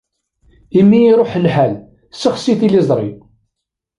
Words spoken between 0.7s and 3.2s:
Imi i iṛuḥ lḥal, ssexsi tiliẓri.